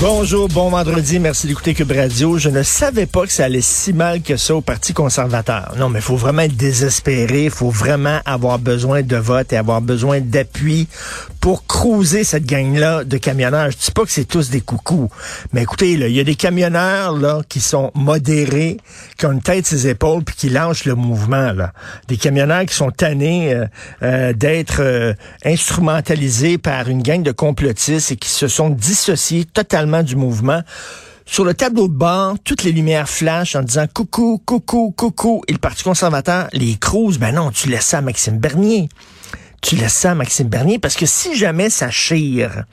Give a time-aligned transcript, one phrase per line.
[0.00, 2.38] Bonjour, bon vendredi, merci d'écouter Cube Radio.
[2.38, 5.74] Je ne savais pas que ça allait si mal que ça au Parti conservateur.
[5.76, 9.58] Non, mais il faut vraiment être désespéré, il faut vraiment avoir besoin de vote et
[9.58, 10.88] avoir besoin d'appui
[11.40, 13.70] pour cruiser cette gang-là de camionneurs.
[13.70, 15.08] Je dis pas que c'est tous des coucous,
[15.52, 18.76] mais écoutez, il y a des camionneurs là qui sont modérés,
[19.16, 21.52] qui ont une tête ses épaules puis qui lancent le mouvement.
[21.52, 21.72] Là.
[22.08, 23.66] Des camionneurs qui sont tannés euh,
[24.02, 30.02] euh, d'être euh, instrumentalisés par une gang de complotistes et qui se sont dissociés totalement
[30.02, 30.62] du mouvement.
[31.24, 35.42] Sur le tableau de bord, toutes les lumières flashent en disant coucou, coucou, coucou.
[35.46, 38.88] Et le Parti conservateur, les cruise, ben non, tu laisses ça à Maxime Bernier.
[39.60, 42.64] Tu laisses ça Maxime Bernier parce que si jamais ça chire,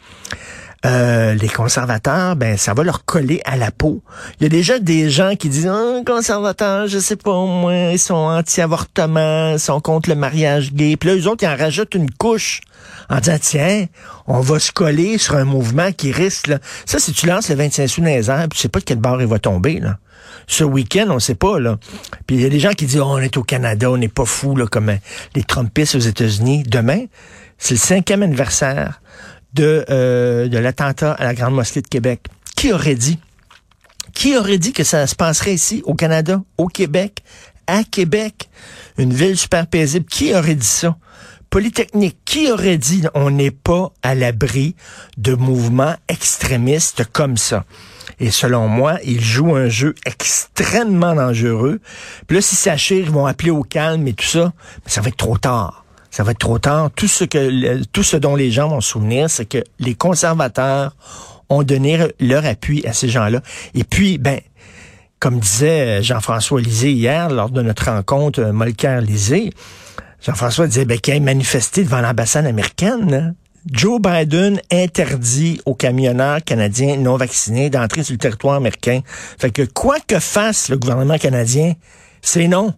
[0.85, 4.03] euh, les conservateurs, ben ça va leur coller à la peau.
[4.39, 7.99] Il y a déjà des gens qui disent oh, conservateurs, je sais pas moi, ils
[7.99, 10.95] sont anti-avortement, ils sont contre le mariage gay.
[10.95, 12.61] Puis là, eux autres, ils en rajoutent une couche
[13.09, 13.85] en disant tiens,
[14.27, 16.51] on va se coller sur un mouvement qui risque.
[16.85, 19.19] Ça, si tu lances le 25 sous dans les airs, sais pas de quel bord
[19.19, 19.79] il va tomber.
[19.79, 19.97] Là.
[20.45, 21.59] Ce week-end, on sait pas.
[21.59, 21.77] là.
[22.27, 24.07] Puis il y a des gens qui disent oh, on est au Canada, on n'est
[24.07, 24.95] pas fou là, comme
[25.33, 26.63] les Trumpistes aux États-Unis.
[26.67, 27.05] Demain,
[27.57, 29.01] c'est le cinquième anniversaire
[29.57, 32.27] de, euh, de l'attentat à la Grande Mosquée de Québec.
[32.55, 33.19] Qui aurait dit?
[34.13, 37.23] Qui aurait dit que ça se passerait ici, au Canada, au Québec,
[37.65, 38.49] à Québec,
[38.97, 40.05] une ville super paisible?
[40.05, 40.95] Qui aurait dit ça?
[41.49, 44.75] Polytechnique, qui aurait dit on n'est pas à l'abri
[45.17, 47.65] de mouvements extrémistes comme ça?
[48.19, 51.79] Et selon moi, ils jouent un jeu extrêmement dangereux.
[52.27, 54.53] Puis là, si ça chire, ils vont appeler au calme et tout ça,
[54.85, 55.86] mais ça va être trop tard
[56.17, 56.89] ça va être trop tard.
[56.95, 60.95] Tout ce que, tout ce dont les gens vont se souvenir, c'est que les conservateurs
[61.47, 63.43] ont donné leur appui à ces gens-là.
[63.75, 64.39] Et puis, ben,
[65.19, 69.51] comme disait Jean-François Lisée hier lors de notre rencontre euh, Molker-Lisée,
[70.25, 73.13] Jean-François disait ben, qu'il a manifesté devant l'ambassade américaine.
[73.13, 73.33] Hein.
[73.71, 79.01] Joe Biden interdit aux camionneurs canadiens non vaccinés d'entrer sur le territoire américain.
[79.37, 81.73] Fait que quoi que fasse le gouvernement canadien,
[82.23, 82.73] c'est non.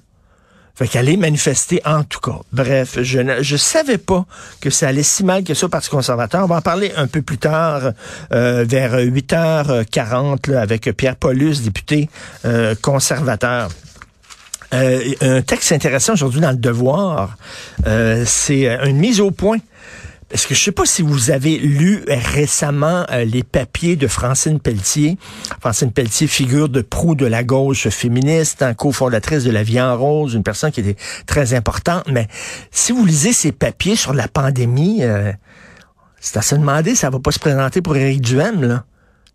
[0.79, 2.37] Fait qu'aller manifester en tout cas.
[2.53, 4.25] Bref, je ne je savais pas
[4.61, 6.45] que ça allait si mal que ça au Parti conservateur.
[6.45, 7.91] On va en parler un peu plus tard,
[8.31, 12.09] euh, vers 8h40, avec Pierre Paulus, député
[12.45, 13.67] euh, conservateur.
[14.73, 17.35] Euh, un texte intéressant aujourd'hui dans le Devoir,
[18.25, 19.57] c'est une mise au point
[20.31, 24.59] est-ce que je sais pas si vous avez lu récemment euh, les papiers de Francine
[24.59, 25.17] Pelletier.
[25.59, 29.97] Francine Pelletier, figure de proue de la gauche féministe, hein, cofondatrice de La Vie en
[29.97, 32.03] Rose, une personne qui était très importante.
[32.11, 32.27] Mais
[32.69, 35.31] si vous lisez ces papiers sur la pandémie, euh,
[36.19, 38.85] c'est à se demander, ça va pas se présenter pour Éric Duhem, là.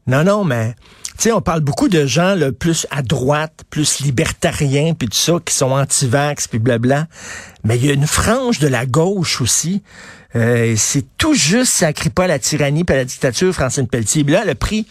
[0.06, 0.74] Non, non, mais
[1.16, 5.16] tu sais, on parle beaucoup de gens là, plus à droite, plus libertariens, puis tout
[5.16, 7.06] ça, qui sont anti-vax, puis blabla.
[7.64, 9.82] Mais il y a une frange de la gauche aussi
[10.36, 14.24] euh, c'est tout juste, ça crie pas la tyrannie pas la dictature, Francine Pelletier.
[14.24, 14.86] là, le prix,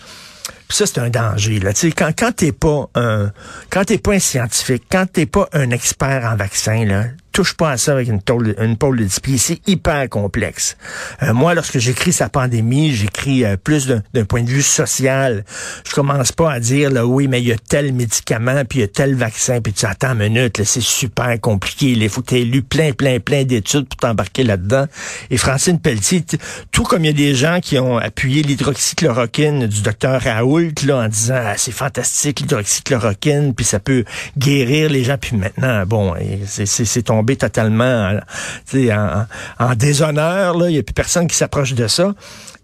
[0.70, 1.60] ça, c'est un danger.
[1.60, 1.74] Là.
[1.74, 3.32] Tu sais, quand, quand t'es pas un
[3.70, 7.72] quand t'es pas un scientifique, quand t'es pas un expert en vaccin, là, touche pas
[7.72, 9.38] à ça avec une, tôle, une de.
[9.38, 10.78] C'est hyper complexe.
[11.24, 15.44] Euh, moi, lorsque j'écris sa pandémie, j'écris euh, plus d'un point de vue social.
[15.86, 18.82] Je commence pas à dire, là, oui, mais il y a tel médicament, puis il
[18.84, 21.92] y a tel vaccin, puis tu attends une minute, c'est super compliqué.
[21.92, 24.86] Il faut que tu lu plein, plein, plein d'études pour t'embarquer là-dedans.
[25.32, 26.24] Et Francine Pelletier,
[26.72, 30.98] tout comme il y a des gens qui ont appuyé l'hydroxychloroquine du docteur Raoult, là,
[30.98, 34.06] en disant, ah, c'est fantastique, l'hydroxychloroquine, puis ça peut
[34.38, 36.14] guérir les gens, puis maintenant, bon,
[36.46, 38.20] c'est totalement
[38.92, 39.26] en,
[39.60, 40.56] en, déshonneur.
[40.68, 42.14] Il n'y a plus personne qui s'approche de ça.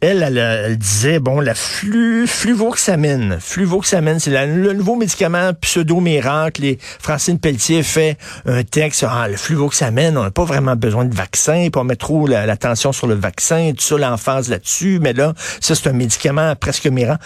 [0.01, 3.37] Elle, elle, disait, bon, la flu, fluvoxamine.
[3.41, 6.63] Fluvoxamine, c'est le nouveau médicament pseudo-miracle.
[6.63, 11.13] Et Francine Pelletier fait un texte, ah, le fluvoxamine, on n'a pas vraiment besoin de
[11.13, 14.99] vaccin, puis on met trop l'attention sur le vaccin, tout ça, l'emphase là-dessus.
[15.01, 17.21] Mais là, ça, c'est un médicament presque miracle.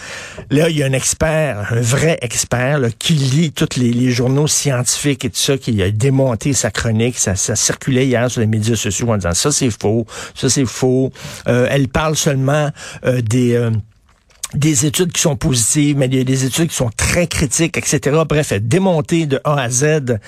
[0.50, 5.24] Là, il y a un expert, un vrai expert, qui lit tous les, journaux scientifiques
[5.24, 7.18] et tout ça, qui a démonté sa chronique.
[7.18, 10.66] Ça, ça circulait hier sur les médias sociaux en disant, ça, c'est faux, ça, c'est
[10.66, 11.12] faux.
[11.46, 12.63] Euh, elle parle seulement
[13.04, 13.70] euh, des euh,
[14.54, 17.76] des études qui sont positives, mais il y a des études qui sont très critiques,
[17.76, 18.16] etc.
[18.28, 20.18] Bref, démonter de A à Z euh,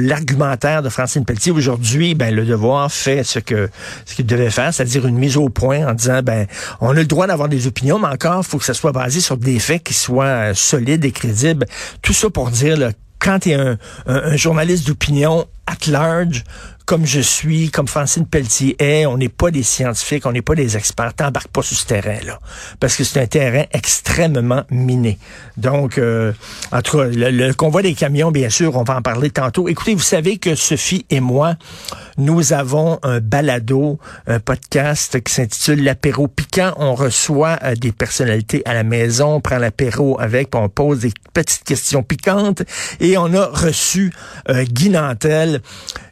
[0.00, 1.52] l'argumentaire de Francine Pelletier.
[1.52, 3.68] Aujourd'hui, ben, le devoir fait ce que
[4.04, 6.46] ce qu'il devait faire, c'est-à-dire une mise au point en disant, ben,
[6.80, 9.36] on a le droit d'avoir des opinions, mais encore, faut que ça soit basé sur
[9.36, 11.66] des faits qui soient solides et crédibles.
[12.02, 16.44] Tout ça pour dire, là, quand tu es un, un, journaliste d'opinion at large,
[16.86, 20.54] comme je suis, comme Francine Pelletier est, on n'est pas des scientifiques, on n'est pas
[20.54, 21.14] des experts.
[21.14, 22.38] T'embarques pas sur ce terrain-là.
[22.78, 25.18] Parce que c'est un terrain extrêmement miné.
[25.56, 26.32] Donc, euh,
[26.70, 29.68] en le, convoi des camions, bien sûr, on va en parler tantôt.
[29.68, 31.56] Écoutez, vous savez que Sophie et moi,
[32.18, 33.98] nous avons un balado,
[34.28, 36.72] un podcast qui s'intitule L'apéro piquant.
[36.76, 41.00] On reçoit euh, des personnalités à la maison, on prend l'apéro avec, puis on pose
[41.00, 42.62] des petites questions piquantes.
[43.00, 44.12] Et on a reçu
[44.48, 45.62] euh, Guy Nantel.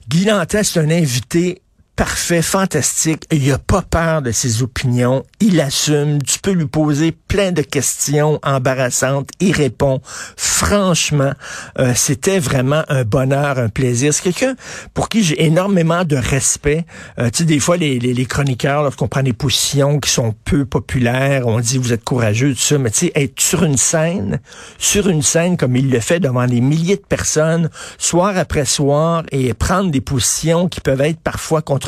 [0.08, 1.62] Guy Nantel, c'est un invité
[1.96, 3.24] parfait, fantastique.
[3.30, 5.24] Il a pas peur de ses opinions.
[5.40, 6.22] Il assume.
[6.22, 9.28] Tu peux lui poser plein de questions embarrassantes.
[9.40, 10.00] Il répond.
[10.36, 11.32] Franchement,
[11.78, 14.12] euh, c'était vraiment un bonheur, un plaisir.
[14.12, 14.54] C'est quelqu'un
[14.92, 16.84] pour qui j'ai énormément de respect.
[17.18, 20.34] Euh, tu sais, des fois, les, les, les chroniqueurs, lorsqu'on prend des positions qui sont
[20.44, 22.78] peu populaires, on dit vous êtes courageux, tout ça.
[22.78, 24.40] Mais tu sais, être sur une scène,
[24.78, 29.22] sur une scène comme il le fait devant des milliers de personnes, soir après soir,
[29.30, 31.83] et prendre des positions qui peuvent être parfois contre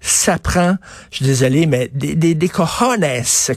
[0.00, 0.76] ça prend,
[1.10, 3.06] je suis désolé, mais des, des, des cojones,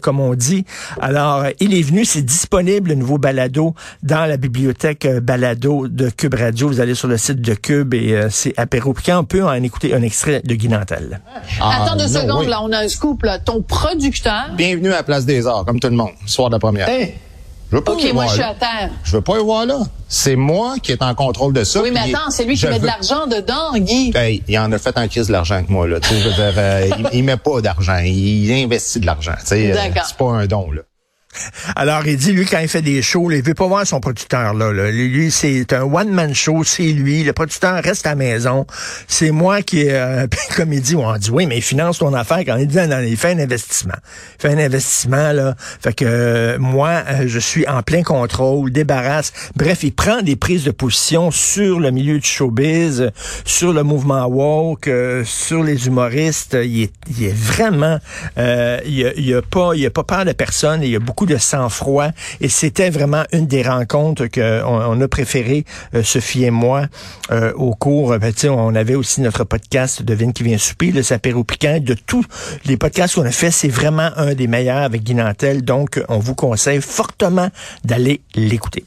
[0.01, 0.65] comme on dit.
[1.01, 6.09] Alors, il est venu, c'est disponible, le nouveau balado, dans la bibliothèque euh, balado de
[6.09, 6.67] Cube Radio.
[6.67, 8.93] Vous allez sur le site de Cube et euh, c'est apéro.
[9.05, 11.21] Quand on peut en écouter un extrait de Guy Nantel.
[11.61, 13.39] Ah, Attends deux secondes, là, on a un scoop, là.
[13.39, 14.51] Ton producteur...
[14.55, 16.87] Bienvenue à la Place des Arts, comme tout le monde, soir de la première.
[17.71, 18.91] Je veux pas OK, moi, je suis à terre.
[19.03, 19.79] Je veux pas y voir là.
[20.07, 21.81] C'est moi qui est en contrôle de ça.
[21.81, 24.11] Oui, mais attends, c'est lui qui met de l'argent dedans, Guy.
[24.15, 25.99] Hey, il en a fait en crise de l'argent que moi, là.
[25.99, 27.97] Tu sais, je veux dire, euh, il, il, met pas d'argent.
[27.97, 29.33] Il investit de l'argent.
[29.39, 30.81] Tu sais, euh, c'est pas un don, là.
[31.75, 34.53] Alors, il dit, lui, quand il fait des shows, il veut pas voir son producteur
[34.53, 34.71] là.
[34.91, 37.23] Lui, c'est un one-man show, c'est lui.
[37.23, 38.65] Le producteur reste à la maison.
[39.07, 42.39] C'est moi qui, euh, comme il dit, on dit, oui, mais il finance ton affaire
[42.39, 43.95] quand il dit, non, il fait un investissement.
[44.39, 45.55] Il fait un investissement, là.
[45.81, 49.33] Fait que euh, moi, euh, je suis en plein contrôle, débarrasse.
[49.55, 53.11] Bref, il prend des prises de position sur le milieu du showbiz,
[53.43, 54.89] sur le mouvement woke,
[55.23, 56.57] sur les humoristes.
[56.61, 57.99] Il est, vraiment,
[58.37, 60.81] il, a, a pas, il a pas peur de personne.
[60.83, 62.09] Il y a beaucoup de sang-froid.
[62.41, 66.85] Et c'était vraiment une des rencontres qu'on on a préféré, euh, Sophie et moi,
[67.31, 68.17] euh, au cours.
[68.17, 71.79] Ben, on avait aussi notre podcast Devine qui vient souper, le sapéro piquant.
[71.79, 72.25] De tous
[72.65, 75.15] les podcasts qu'on a fait, c'est vraiment un des meilleurs avec Guy
[75.61, 77.49] Donc, on vous conseille fortement
[77.83, 78.85] d'aller l'écouter.